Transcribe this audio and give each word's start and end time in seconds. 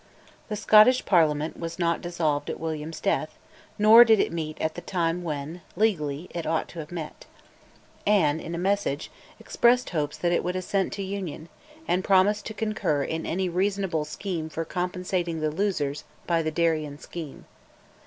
The 0.49 0.55
Scottish 0.55 1.05
Parliament 1.05 1.59
was 1.59 1.77
not 1.77 2.01
dissolved 2.01 2.49
at 2.49 2.59
William's 2.59 2.99
death, 2.99 3.37
nor 3.77 4.03
did 4.03 4.19
it 4.19 4.33
meet 4.33 4.59
at 4.59 4.73
the 4.73 4.81
time 4.81 5.21
when, 5.21 5.61
legally, 5.75 6.27
it 6.33 6.47
ought 6.47 6.67
to 6.69 6.79
have 6.79 6.91
met. 6.91 7.27
Anne, 8.07 8.39
in 8.39 8.55
a 8.55 8.57
message, 8.57 9.11
expressed 9.39 9.91
hopes 9.91 10.17
that 10.17 10.31
it 10.31 10.43
would 10.43 10.55
assent 10.55 10.91
to 10.93 11.03
Union, 11.03 11.49
and 11.87 12.03
promised 12.03 12.47
to 12.47 12.55
concur 12.55 13.03
in 13.03 13.27
any 13.27 13.47
reasonable 13.47 14.03
scheme 14.03 14.49
for 14.49 14.65
compensating 14.65 15.39
the 15.39 15.51
losers 15.51 16.03
by 16.25 16.41
the 16.41 16.49
Darien 16.49 16.97
scheme. 16.97 17.45